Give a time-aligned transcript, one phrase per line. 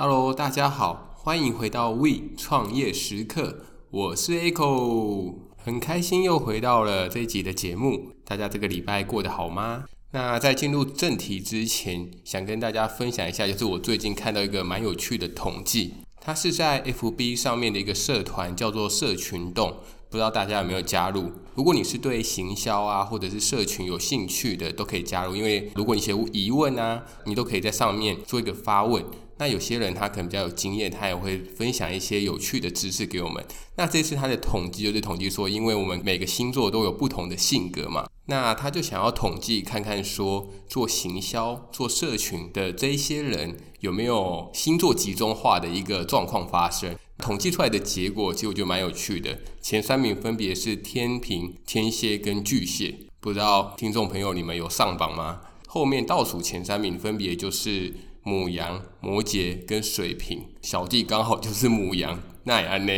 [0.00, 8.12] Hello，大家好，欢迎回到 We 创业时刻，我是 Echo，很开心又回到了这一集的节目。
[8.24, 9.86] 大家这个礼拜过得好吗？
[10.12, 15.94] 那在进入正题之前，想跟大家分享一下，就是我最近看到一个蛮有趣的统计，
[16.28, 19.74] 它是在 FB 上面的一个社团，叫做社群动。
[20.10, 21.32] 不知道大家有没有加入？
[21.54, 25.34] 如果你是对行销啊，或者是社群有兴趣的，都可以加入。
[25.34, 29.02] 因为如果你有疑问啊，你都可以在上面做一个发问。
[29.38, 33.42] 那有些人他可能比较有经验，他也会分享一些有趣的知识给我们。
[33.76, 46.94] 那这次他的统计就是统计说，因为我们每个星座都有不同的性格嘛，那他就想要统计看看说，做行销、做社群的这些人有没有星座集中化的一个状况发生。
[47.16, 55.40] 统计出来的结果其实我觉得蛮有趣的，前三名分别是天秤、天蝎跟巨蟹，不知道听众朋友你们有上榜吗？
[55.66, 62.92] 后面倒数前三名分别就是母羊、摩羯跟水瓶，小弟刚好就是母羊，那也安呢。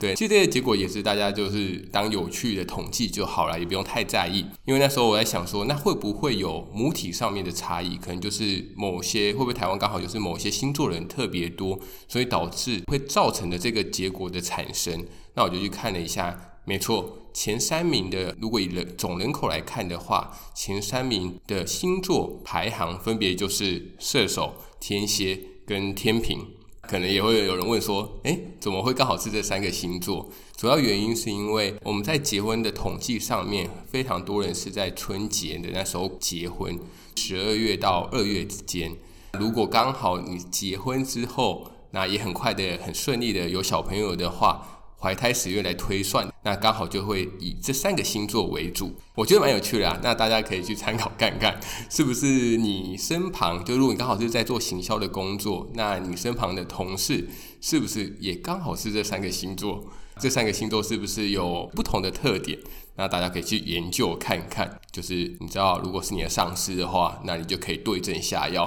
[0.00, 4.38] 对，其实这些结果也是大家就是当有趣的统计就好了，也不用太在意。
[4.64, 7.98] 因为那时候我在想说，那会不会有母体上面的差异？
[7.98, 11.78] 可能就是某些会不会台湾刚好就是某些星座人特别多，
[12.08, 15.04] 所以导致会造成的这个结果的产生。
[15.34, 26.38] 那我就去看了一下，没错，前三名的如果以人总人口来看的话，前三名的星座排行分别就是射手、天蝎跟天秤。
[26.90, 30.28] 可能也会有人问说，诶，怎么会刚好是这三个星座？
[30.56, 36.76] 主要原因是因为我们在结婚的统计上面，非常多人是在春节的那时候结婚，
[37.14, 38.90] 十二月到二月之间。
[39.38, 44.79] 如果刚好你结婚之后，那也很快的、很顺利的有小朋友的话。
[45.00, 49.98] 怀胎十月来推算，那刚好就会以这三个星座为主，我觉得蛮有趣的啊。
[50.02, 52.26] 那大家可以去参考看看， 是不是
[52.58, 57.26] 你身旁，就如果你刚好是在做行销的工作，那你身旁的同事
[57.62, 59.82] 是不是也刚好是这三个星座？
[60.20, 62.58] 这三个星座是不是有不同的特点？
[62.96, 64.78] 那大家可以去研究看看。
[64.92, 68.66] 就是你知道，如果是你的上司的话，那你就可以对症下药。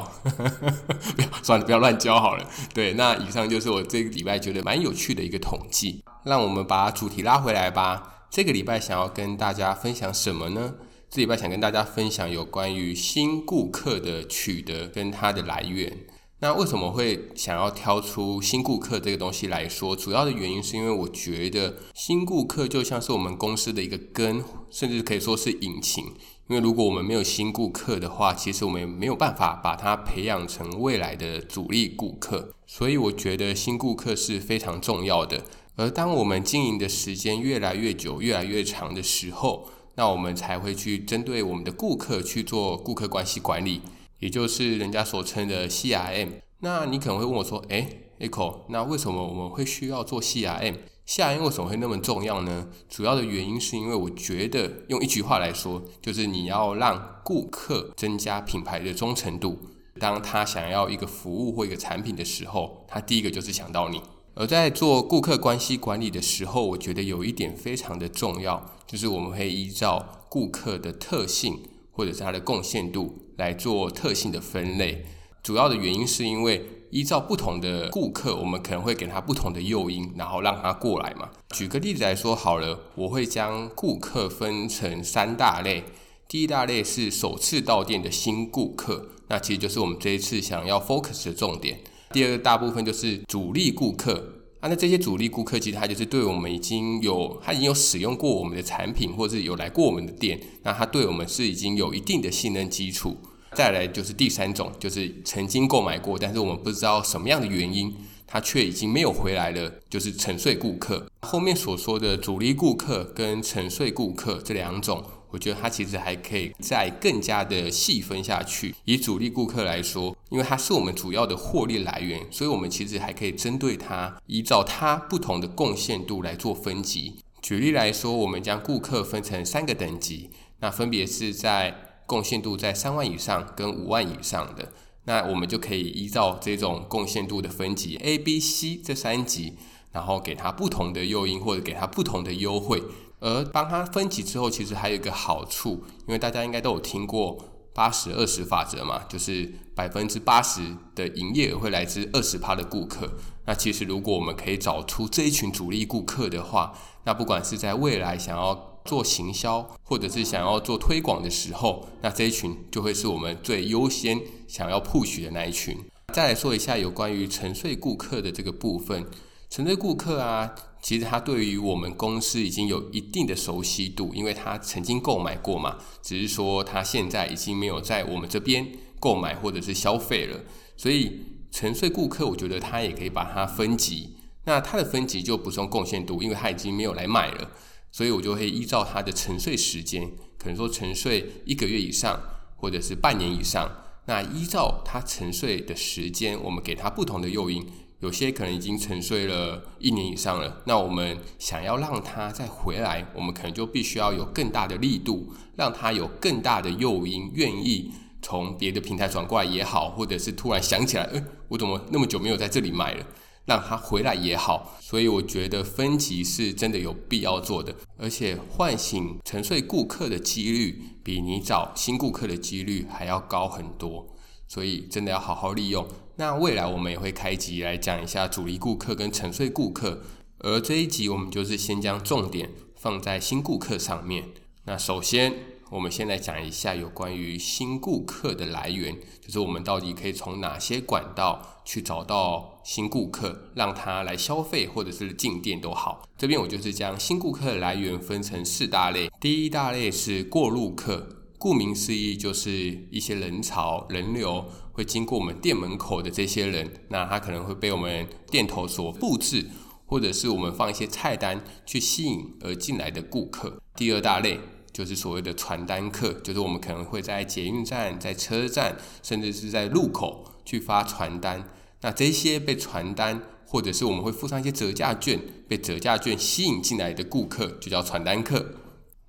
[1.16, 2.50] 不 要算了，不要乱教好了。
[2.74, 6.04] 对，那以上就是我这个礼拜觉得蛮有趣的一个统计。
[6.24, 8.26] 让我们把主题拉回来吧。
[8.32, 10.74] 这个礼拜想要跟大家分享什么呢？
[11.10, 15.96] 这礼拜想跟大家分享有关于新顾客的取得跟它的来源。
[16.44, 19.96] 那为什么会想要挑出新顾客这个东西来说？
[19.96, 26.04] 主要的原因是因为我觉得新顾客就像是我们公司的一个根，甚至可以说是引擎。
[26.50, 32.52] 因为如果我们没有新顾客的话，其实我们没有办法把它培养成未来的主力顾客。
[32.68, 35.46] 所以我觉得新顾客是非常重要的。
[35.78, 43.80] 而当我们经营的时间越来越久、越来越长的时候，那我们才会去针对我们的顾客去做顾客关系管理。
[44.24, 46.30] 也就是人家所称的 CRM。
[46.62, 52.70] 那你可能会问我说：“诶，Echo，那为什么我们会需要做 CRM？CRM 为什么会那么重要呢？
[52.88, 59.60] 主要的原因是因为我觉得用一句话来说，就是你要让顾客增加品牌的忠诚度。
[60.00, 64.02] 当他想要一个服务或一个产品的时候，他第一个就是想到你。
[64.36, 71.60] 而在做顾客关系管理的时候，我觉得有一点非常的重要，就是我们会依照顾客的特性
[71.92, 73.20] 或者是他的贡献度。
[73.38, 75.06] 来做特性的分类，
[75.42, 81.30] 主要的原因是因为依照不同的顾客，我们可能会给他不同的诱因，然后让他过来嘛。
[81.50, 85.84] 举个例子来说好了，我会将顾客分成三大类。
[86.28, 91.80] 第一大类是首次到店的新顾客，那其实就是我们这一次想要 focus 的重点。
[92.12, 94.33] 第二个大部分就是主力顾客。
[94.64, 103.18] 啊，那这些主力顾客其实他就是对我们已经有，他已经有使用过我们的产品，或者是有来过我们的店，那他对我们是已经有一定的信任基础。
[103.52, 107.94] 再来就是第三种，就是曾经购买过，但是我们不知道什么样的原因，
[108.26, 111.06] 他却已经没有回来了，就是沉睡顾客。
[111.24, 115.04] 后面所说的主力顾客跟沉睡顾客这两种。
[115.34, 118.76] 我觉得它其实还可以再更加的细分下去。
[118.86, 127.16] 以主力顾客来说，因为它是我们主要的获利来源，所以我们其实还可以针对它，依照它不同的贡献度来做分级。
[127.42, 131.76] 举例来说，我们将顾客分成三个等级，那分别是在
[132.06, 134.72] 贡献度在三万以上跟五万以上的，
[135.06, 139.54] 那我们就可以依照这种贡献度的分级 A、B、C 这三级，
[139.92, 142.84] 然后给它不同的诱因或者给它不同的优惠。
[143.24, 147.40] 而帮他分级之后，其实还有一个好处，因为大家应该都有听过
[147.74, 150.60] 八十二十法则嘛，就是百分之八十
[150.94, 153.10] 的营业额会来自二十趴的顾客。
[153.46, 156.74] 那其实如果我们可以找出这一群主力顾客的话，
[157.06, 164.20] 那不管是在未来想要做行销，或者是想要做推广的时候，那这一群就会是我们最优先
[164.50, 165.78] 想要 push 的那一群。
[166.14, 169.06] 再来说一下有关于沉睡顾客的这个部分。
[169.54, 175.78] 沉睡顾客啊，其实他对于我们公司已经有一定的熟悉度，因为他曾经购买过嘛。
[176.02, 178.68] 只是说他现在已经没有在我们这边
[179.00, 180.40] 购买或者是消费了。
[180.76, 181.22] 所以
[181.52, 184.16] 沉睡顾客，我觉得他也可以把它分级。
[184.46, 187.52] 那他的分级就不是用贡献度，因为他已经没有来买了，
[187.92, 190.10] 所以我就会依照他的沉睡时间，
[190.40, 192.20] 可能说沉睡一个月以上，
[192.58, 193.70] 或者是半年以上。
[194.08, 197.64] 那依照他沉睡的时间，我们给他不同的诱因。
[198.04, 213.06] 有些可能已经沉睡了一年以上了，那我们想要让他再回来，我们可能就必须要有更大的力度，让他有更大的诱因，愿意从别的平台转过来也好，或者是突然想起来，诶，我怎么那么久没有在这里买了？
[213.46, 224.06] 让他回来也好，所以我觉得分级是真的有必要做的，而且唤醒沉睡顾客的几率比你找新顾客的几率还要高很多，
[224.50, 225.88] 所以真的要好好利用。
[226.16, 230.02] 那未来我们也会开集来讲一下主力顾客跟沉睡顾客，
[230.40, 234.30] 而这一集我们就是先将重点放在新顾客上面。
[234.66, 235.34] 那首先。
[235.70, 246.08] 我们先来讲一下有关于新顾客的来源，就是我们到底可以从哪些管道去找到新顾客，让他来消费或者是进店都好。
[246.16, 249.10] 这边我就是将新顾客的来源分成四大类。
[249.20, 259.50] 第一大类是过路客，顾名思义就是一些人潮、人流会经过我们店门口的这些人，那他可能会被我们店头所布置，
[259.86, 263.62] 或者是我们放一些菜单去吸引而进来的顾客。
[263.76, 264.40] 第二大类。
[264.72, 271.48] 就是所谓的传单客，就是我们可能会在捷运站、在车站，甚至是在路口去发传单。
[271.82, 278.44] 那这些被传单，或者是我们会附上一些折价券，被折价券吸引进来的顾客，就叫传单客。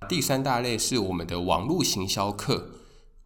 [0.07, 2.69] 第三大类是我们的网络行销课，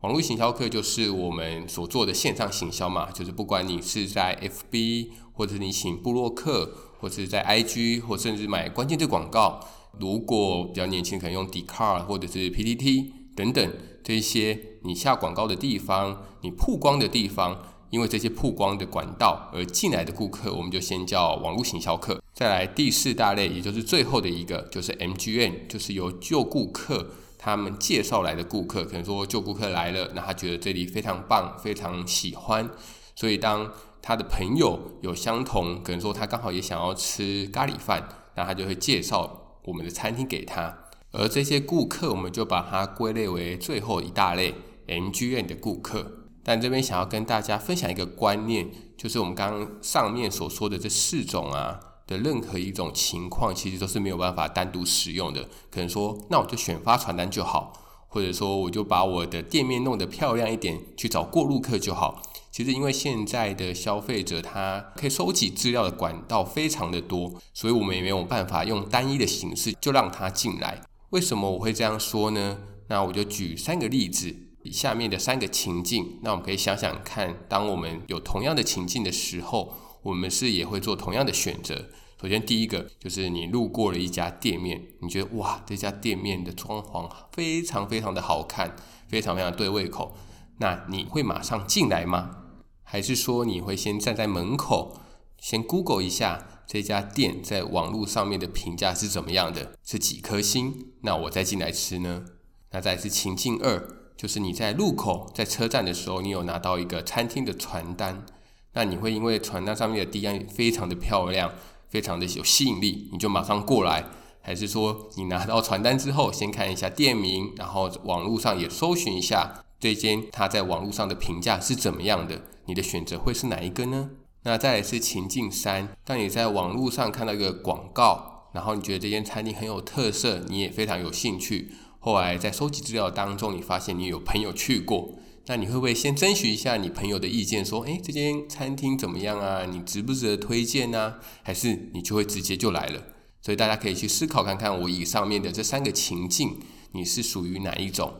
[0.02, 9.60] 网络行销课就是我们所做的线上行销嘛，就是不管你是在 FB，或者是你请部落客，或是在 IG，或甚至买关键字广告。
[10.00, 13.74] 如果比较年轻，可能用 d c a r 或者是 PTT 等等
[14.04, 22.22] 这些你下广告的地方，你曝光的地方，因为这些曝光的管道而进来的顾客，我们就先叫网络行销客。
[22.34, 27.08] 再来第四大类，也就是最后的一个，就是 MGN，就是由旧顾客
[27.38, 32.70] 他们介绍来的顾客，可能说旧顾客来了，那他觉得这里非常棒，非常喜欢，
[33.16, 33.72] 所以当
[34.02, 39.46] 他的朋友有相同，可能说他刚好也想要吃咖喱饭，那他就会介绍。
[39.66, 44.56] 我们的餐厅给他，而这些顾客，我们就把它归类为最后一大类
[44.88, 46.19] MGN 的顾客。
[46.50, 48.68] 但这边想要跟大家分享一个观念，
[48.98, 55.48] 就是我们刚刚上面所说的这四种啊的任何一种情况，其实都是没有办法单独使用的。
[55.70, 57.74] 可能说，那我就选发传单就好，
[58.08, 62.20] 或者说我就把我的店面弄得漂亮一点，去找过路客就好。
[62.50, 70.82] 其实，因为现在的消费者他可以收集资料的管道非常的多，所以我们也没有办法用单一的形式就让他进来。
[71.12, 72.58] 为什么我会这样说呢？
[72.88, 74.36] 那我就举三个例子，
[74.66, 79.74] 下面的三个情境，那我们可以想想看，当我们有同样的情境的时候，
[80.04, 81.90] 我们是也会做同样的选择。
[82.22, 88.76] 首先，第一个就是你路过了一家店面，你觉得哇，这家店面的装潢非常非常的好看，
[89.08, 90.18] 非常非常对胃口，
[90.58, 92.36] 那你会马上进来吗？
[92.84, 95.00] 还是说你会先站在门口，
[95.38, 100.92] 先 Google 一下这家店在网络上面的评价是怎么样的，是几颗星？
[101.04, 102.26] 那我再进来吃呢？
[102.72, 103.88] 那再是情境二，
[104.20, 108.26] 就是你在路口、在车站的时候，你有拿到一个餐厅的传单，
[108.74, 111.50] 那你会因为传单上面的地案非常的漂亮，
[111.88, 114.04] 非常的有吸引力，你就马上过来？
[114.42, 122.42] 还是说你拿到传单之后，先看一下店名，然后网络上也搜寻一下这间它在网络上的评价是怎么样的？
[122.66, 124.10] 你的选择会是哪一个呢？
[124.44, 131.72] 那再来是情境三，当你在网络上看到一个广告，然后你觉得这间餐厅很有特色，你也非常有兴趣。
[132.00, 139.66] 后来在收集资料当中，你发现你有朋友去过，那你会不会先征询一下你朋友的意见，说，诶，这间餐厅怎么样啊？
[139.66, 141.16] 你值不值得推荐呢？
[141.44, 143.04] 还是你就会直接就来了？
[143.42, 146.60] 所以大家可以去思考看看，我以上面的这三个情境，
[146.94, 148.14] 你是属于哪一种？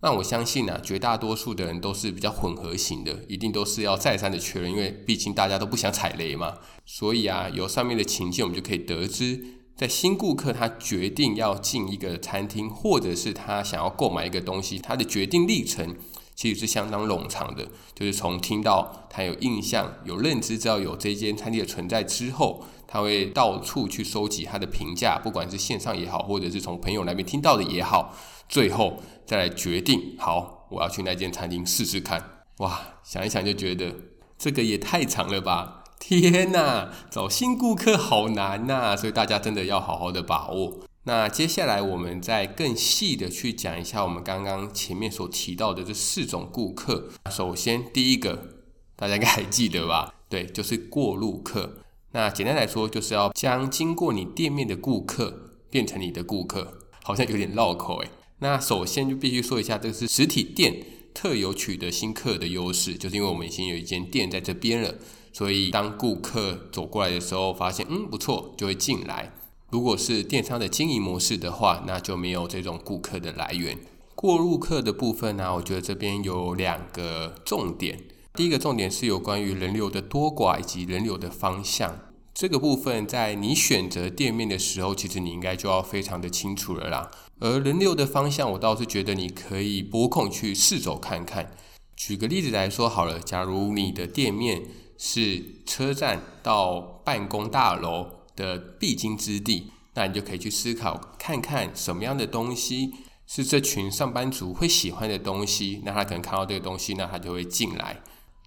[0.00, 6.58] 那我相信啊，绝大多数的人都是比较混合型的，一定都是要再三的确认，因为毕竟大家都不想踩雷嘛。
[6.86, 9.44] 所以啊，由上面的情境，我们就可以得知，
[9.78, 15.94] 在新顾客他决定要进一个餐厅，或者是他想要购买一个东西，他的决定历程
[16.34, 17.64] 其实是相当冗长的。
[17.94, 28.12] 就是从听到他有印象、有认知，知道有这间餐厅的存在之后，他会到处去收集他的评价，不管是线上也好，或者是从朋友那边听到的也好，
[28.48, 29.00] 最后。
[29.24, 32.40] 再来决定，好，我要去那间餐厅试试看。
[32.60, 33.94] 哇，想一想就觉得
[34.38, 35.77] 这个也太长了吧！
[35.98, 40.80] 天哪，找新顾客好难呐，所以大家真的要好好的把握。
[41.04, 47.10] 那接下来我们再更细的去讲一下我们刚刚前面所提到的这四种顾客。
[47.30, 48.56] 首先第一个，
[48.94, 50.14] 大家应该还记得吧？
[50.28, 51.78] 对，就是过路客。
[52.12, 58.10] 那简单来说，就是要将经过你店面的顾客变成你的顾客，好像有点绕口诶。
[58.40, 60.74] 那首先就必须说一下，这个是实体店
[61.14, 64.94] 特有取得新客的优势，就是因为我们已经有一间店在这边了，
[65.32, 69.32] 所以当顾客走过来的时候，发现嗯不错，就会进来。
[69.70, 73.78] 如果是电商的经营模式的话，那就没有这种顾客的来源。
[74.14, 78.00] 过路客的部分呢、我觉得这边有两个重点。
[78.34, 81.98] 第一个重点是有关于人流的多寡以及人流的方向。
[82.32, 87.10] 这个部分在你选择店面的时候，其实你应该就要非常的清楚了啦。
[87.40, 91.54] 而人流的方向，我倒是觉得你可以拨空去四走看看。
[91.96, 94.62] 举个例子来说好了，假如你的店面
[94.96, 102.92] 是车站到办公大楼的必经之地，那你就可以去思考看看什么样的东西
[103.26, 108.00] 是这群上班族会喜欢的东西，那他可能看到这个东西，那他就会进来。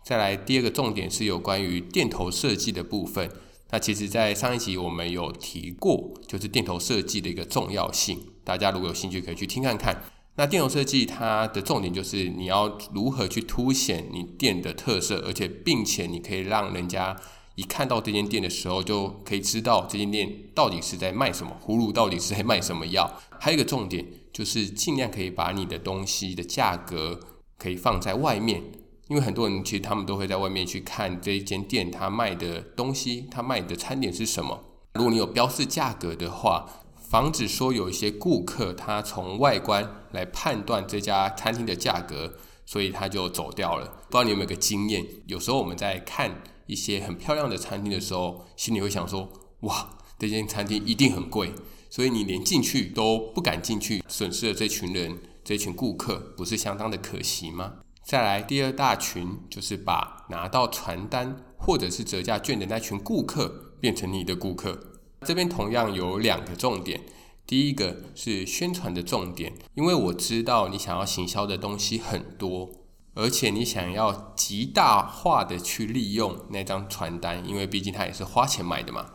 [0.04, 3.30] 再来第二个重点是有关于店头设计的部分。
[3.70, 8.20] 那其实，在上一集我们有提过，就是店头设计的一个重要性。
[8.44, 10.04] 大家如果有兴趣，可以去听看看。
[10.36, 17.16] 那店头设计它的重点就是你要如何去凸显你店的特色，而且并且你可以让人家
[17.56, 23.20] 一看到这间店的时候，就可以知道这间店到底是在卖什么，葫芦到底是在卖什么药。
[23.40, 27.20] 还有一个重点就是尽量可以把你的东西的价格
[27.58, 28.64] 可以放在外面。
[29.10, 34.64] 因为很多人其实他们都会在外面去看这一间店，他卖的东西，他卖的餐点是什么。
[34.94, 36.66] 如果你有标示价格的话，
[37.12, 43.86] 防止说有一些顾客他从外观来判断这家餐厅的价格，所以他就走掉了。
[44.10, 45.06] 不知道你有没有个经验？
[45.26, 49.30] 有时候我们在看一些很漂亮的餐厅的时候，心里会想说：
[49.64, 51.52] 哇，这间餐厅一定很贵，
[51.90, 57.74] 所以你连进去都不敢进去，损失了这群人，这群顾客，不是相当的可惜吗？
[58.06, 64.91] 再来第二大群，就是把拿到传单或者是折价券的那群顾客变成你的顾客。
[65.26, 67.00] 这边同样有两个重点，
[67.46, 72.72] 第一个是宣传的重点，因为我知道你想要行销的东西很多，
[73.14, 79.12] 而且你想要极大化的去利用那张传单，因为毕竟它也是花钱买的嘛。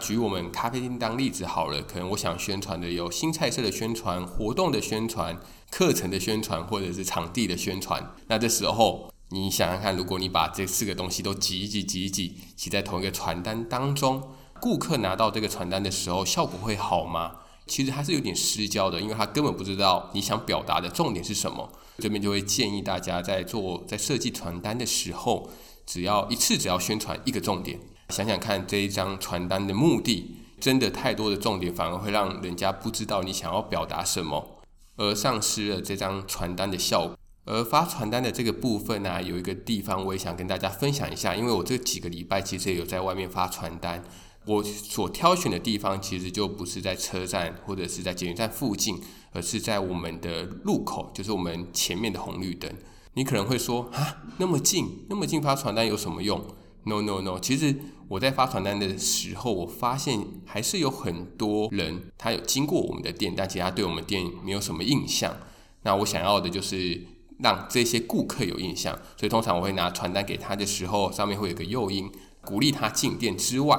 [0.00, 5.36] 举我们咖啡厅当例子好了，可能我想宣传的有新菜色的宣传、活动的宣传、
[5.72, 8.14] 课程的宣传，或者是场地的宣传。
[8.28, 14.22] 那这时候你想想看，如果你把这四个东西都挤一挤、挤一挤，挤在同一个传单当中，
[14.60, 17.36] 顾客拿到这个传单的时候，效果会好吗？
[17.66, 21.70] 其实还是有点失焦的，因为他根本不知道你想表达的重点是什么。
[21.98, 25.50] 这边就会建议大家在做在设计传单的时候，
[25.84, 27.78] 只要一次只要宣传一个重点。
[28.10, 34.62] 想想看，这一张传单的目的，真的太多的重点，反而会让人家不知道你想要表达什么，
[34.96, 37.16] 而丧失了这张传单的效果。
[37.44, 44.04] 而发传单的这个部分呢、有一个地方我也想跟大家分享一下，因为我这几个礼拜其实也有在外面发传单，
[44.48, 48.98] 我所挑选的地方其实就不是在车站或者是在捷运站附近，
[49.32, 52.72] 而是在我们的路口，就是我们前面的红绿灯。
[53.12, 56.42] 你可能会说啊，那么近，那么近发传单有什么用
[56.84, 57.76] ？No no no，其实
[58.08, 65.36] 我在发传单的时候，我发现还是有很多人他有经过我们的店，但其实他对我们店没有什么印象。
[65.82, 67.06] 那我想要的就是
[67.40, 72.10] 让这些顾客有印象，所以通常我会拿传单给他的时候，上面会有个诱因，
[72.42, 73.78] 鼓励他进店之外，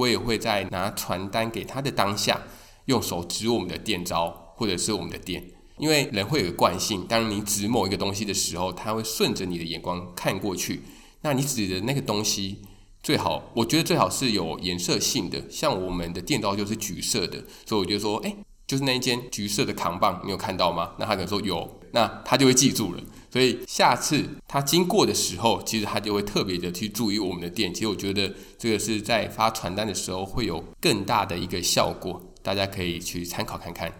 [0.00, 2.40] 我也会在拿传单给他的当下，
[2.86, 5.44] 用手指我们的店招或者是我们的店，
[5.76, 10.80] 因为人会有惯性，当你指某一个东西的时候，他会顺着你的眼光看过去。
[11.20, 12.62] 那你指的那个东西
[13.02, 18.34] 最好，我觉得最好是有颜色性的，像我们的店招就是橘色的，所以我就说，哎，
[18.66, 20.92] 就是那一间橘色的扛棒，你有看到吗？
[20.98, 23.02] 那他可能说有，那他就会记住了。
[23.32, 27.72] 所以下次他经过的时候，其实他就会特别的去注意我们的店。
[27.72, 33.92] 其实我觉得这个是在发传单的时候会有更大的一个效果，大家可以去参考看看。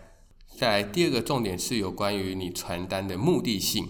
[0.59, 3.89] 再来第二个重点是有关于你传单的目的性。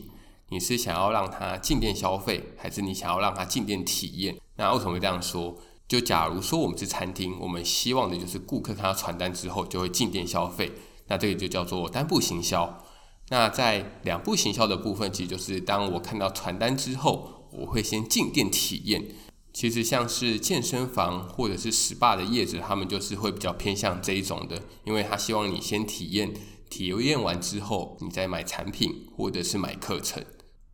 [0.53, 4.37] 你是想要让他进店消费，还是你想要让他进店体验？
[4.57, 5.57] 那为什么会这样说？
[5.87, 10.73] 就假如说我们是餐厅，我们希望的就是顾客看到传单之后就会进店消费，
[11.07, 12.85] 那这个就叫做单步行销。
[13.31, 19.05] 那在两步行销的部分，其实就是当我看到传单之后，我会先进店体验。
[19.53, 26.35] 其实像是健身房或者是 SPA 的业者，他们就是会比较偏向这一种的，因为他希望你先体验，
[26.69, 30.25] 体验完之后，你再买产品或者是买课程。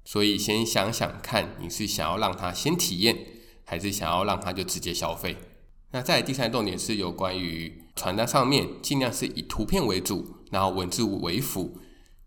[0.04, 3.16] 所以先想想看，你是想要让他先体验，
[3.64, 5.36] 还是想要让他就直接消费？
[5.90, 11.78] 那再来第三个重点是有关于传单上面尽量是以图片为主，然后文字为辅。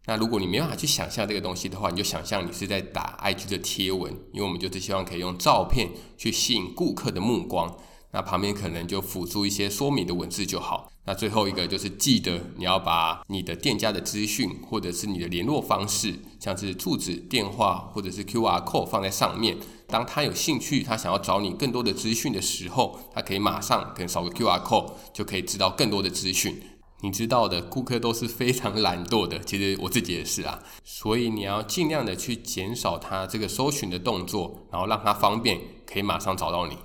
[0.05, 7.77] 那如果你没办法去想象这个东西的话，你就想象你是在打 IG 的贴文，因为我们就是希望可以用照片去吸引顾客的目光。
[8.11, 10.91] 那旁边可能就辅助一些说明的文字就好。
[11.05, 19.55] 那最后一个就是记得你要把你的店家的资讯或者是你的联络方式，像是住址、电话或者是 QR code 放在上面。
[19.85, 26.59] 当他有兴趣，他想要找你更多的资讯的时候，他可以马上可能扫个 QR code 就可以知道更多的资讯。
[27.01, 30.61] 你知道的，顾客都是非常懒惰的，其实我自己也是啊。
[30.83, 36.77] 所以你要尽量的去减少他这个搜寻的动作，然后让他方便可以马上找到你。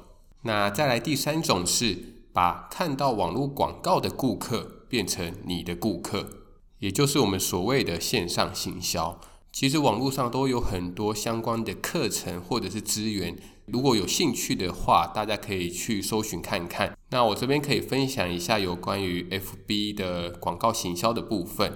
[0.42, 6.28] 那再来第三种是把看到网络广告的顾客变成你的顾客，
[6.78, 9.20] 也就是我们所谓的线上行销。
[9.50, 13.36] 其实网络上都有很多相关的课程或者是资源。
[13.66, 16.96] 如果有兴趣的话，大家可以去搜寻看看。
[17.10, 21.72] 那我这边可以分享一下有关于 FB 的广告行销的部分。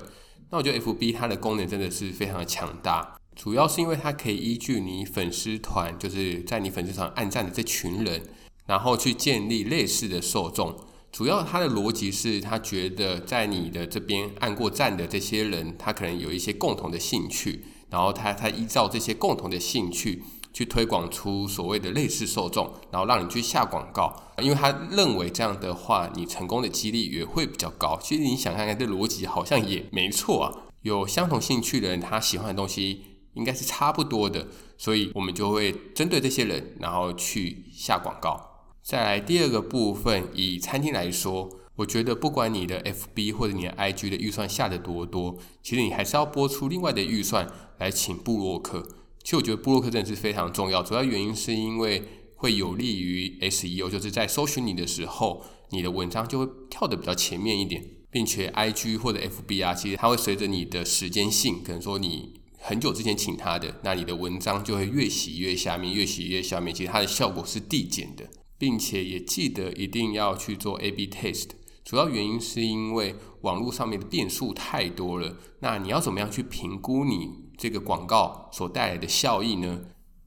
[0.51, 8.23] 那我觉得 FB 它的功能真的是非常的强大，主要是因为它可以依据你粉丝团，就是在你粉丝团按赞的这群人，
[8.67, 10.77] 然后去建立类似的受众。
[11.11, 20.23] 主要它的逻辑是，他觉得在你的这边按过赞的这些人，他可能有一些共同的兴趣，然后他他依照这些共同的兴趣。
[20.53, 27.99] 去推广出所谓的类似受众，然后让你去下广告，因为他认为这样的话，你成功的几率也会比较高。
[28.03, 30.53] 其实你想看看，这逻辑好像也没错啊。
[30.83, 33.03] 有相同兴趣的人，他喜欢的东西
[33.35, 38.65] 应该是差不多的，所以我们就会针对这些人，然后去下广告。
[38.83, 47.47] 再来第二个部分，以餐厅来说，我觉得不管你的 FB 或者你的 IG 的预算下得多多，其实你还是要拨出另外的预算
[47.79, 48.87] 来请部落客。
[49.29, 52.03] 其实我觉得布洛克真的是非常重要，主要原因是因为
[52.37, 71.49] 会有利于 SEO，就是在搜寻你的时候，你的文章就会跳得比较前面一点，并且 IG 或者 FB 啊，其实它会随着你的时间性，可能说你很久之前请他的，那你的文章就会越洗越下面，越洗越下面，其实它的效果是递减的，并且也记得一定要去做 A/B test，
[71.85, 79.81] 主要原因是因为网络上面的变数太多了，那你要怎么样去评估你这个广告所带来的效益呢？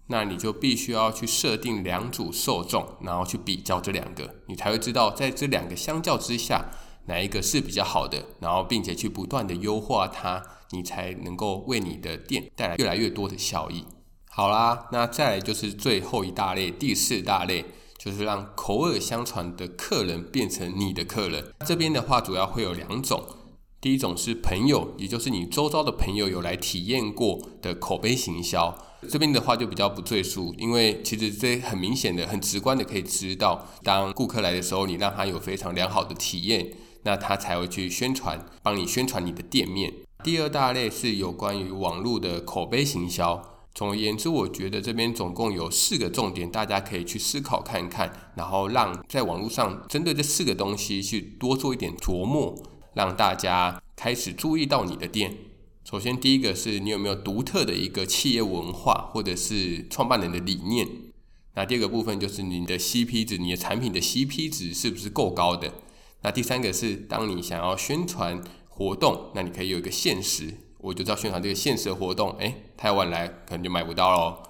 [0.08, 6.66] 那你就必须要去设定两组受众，然后去比较这两个，你才会知道在这两个相较之下，
[7.06, 13.86] 哪一个是比较好的，然后并且去不断的优化它，你才能够为你的店带来越来越多的效益。
[14.30, 17.64] 好啦，那再来就是最后一大类，第四大类
[17.98, 21.54] 就是让口耳相传的客人变成你的客人。
[21.66, 23.24] 这边的话主要会有两种。
[23.82, 28.78] 第一种是朋友，也就是你周遭的朋友有来体验过的口碑行销，
[29.10, 36.72] 这边的话就比较不赘述，因为其实这很明显的、很直观的可以知道，当顾客来的时候，你让他有非常良好的体验，
[37.06, 39.92] 那他才会去宣传，帮你宣传你的店面。
[40.24, 43.42] 第二大类是有关于网络的口碑行销。
[43.74, 52.56] 总而言之，我觉得这边总共有四个重点，大家可以去思考看看，然后让在网络上针对这四个东西去多做一点琢磨。
[52.94, 55.38] 让大家开始注意到你的店。
[55.84, 60.88] 首先，第一个是你有没有独特的一个企业文化，或者是创办人的理念。
[61.56, 65.74] 那第二个部分就是你的 CP 值，你的产品的 CP 值是不是够高的？
[66.22, 74.44] 那第三个是，当你想要宣传活动，那你可以有一个限时，我就知道宣传这个限时的活动，诶，太晚来可能就买不到喽。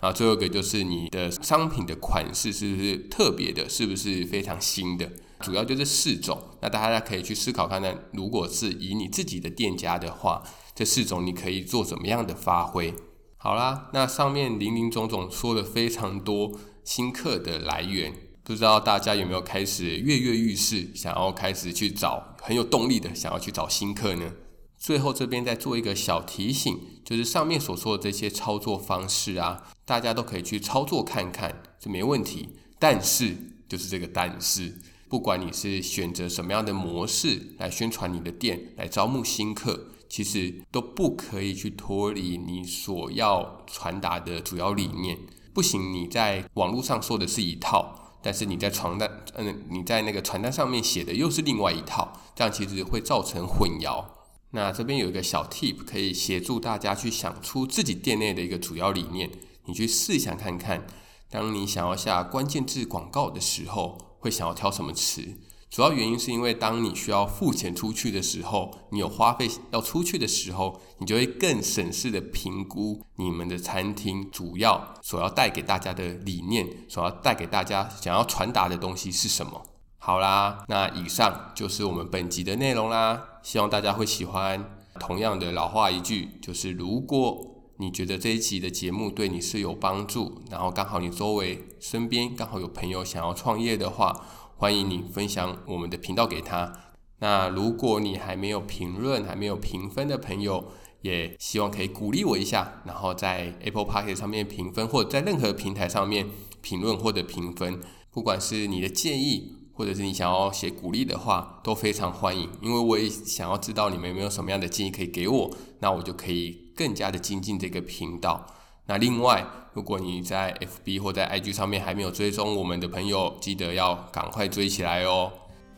[0.00, 5.10] 然后最后一个就是你的商品的款式是不是特别的，是不是非常新的？
[5.40, 10.42] 主要就这四种，那大家可以去思考看看，如果是以你自己的店家的话，
[10.74, 12.94] 这四种你可以做怎么样的发挥？
[13.36, 24.32] 好啦，那上面林林总总说了非常多新客的来源，不知道大家有没有开始跃跃欲试，想要开始去找很有动力的想要去找新客呢？
[24.78, 32.48] 最后这边再做一个小提醒，就是上面所说的这些操作方式啊，大家都可以去操作看看，这没问题。
[32.78, 33.36] 但是
[33.68, 34.74] 就是这个但是。
[35.08, 45.16] 不管你是选择什么样的模式来宣传你的店，来招募新客，其实都不可以去脱离你所要传达的主要理念。
[45.54, 54.04] 不行，你在网络上说的是一套，但是你在传单，嗯，你在那个传单上面写的又是另外一套，这样其实会造成混淆。
[54.50, 59.30] 那这边有一个小 tip 可以协助大家去想出自己店内的一个主要理念，
[59.66, 60.84] 你去试想看看，
[61.30, 63.98] 当你想要下关键字广告的时候。
[64.26, 65.22] 会想要挑什么词？
[65.70, 79.62] 主要原因是因为当你需要付钱出去的时候，你有花费要出去的时候，你就会更审视的评估你们的餐厅主要所要带给大家的理念，所要带给大家想要传达的东西是什么。
[79.98, 84.72] 好啦，那以上就是我们本集的内容啦，希望大家会喜欢。
[84.98, 94.24] 同样的老话一句，就是如果你觉得这一集的节目对你是有帮助，然后刚好你周围身边刚好有朋友想要创业的话，
[94.56, 96.72] 欢迎你分享我们的频道给他。
[97.18, 106.26] 那如果你还没有评论、还没有评分的朋友，也希望可以鼓励我一下，然后在 Apple Podcast 上面评分，或者在任何平台上面
[106.62, 107.78] 评论或者评分，
[108.10, 112.48] 不管是你的建议，或者是你想要写鼓励的话，都非常欢迎。
[112.62, 116.65] 因为我也想要知道你们有没有什么样的建议可以给我，那我就可以。
[116.76, 118.46] 更加的精进这个频道。
[118.86, 125.32] 那另外，如果你在 FB 或在 IG 上面还没有追踪我们的朋友，记得要赶快追起来哦。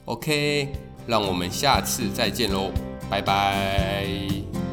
[0.04, 0.68] OK，
[1.06, 2.70] 让我们下次再见喽，
[3.08, 4.67] 拜拜。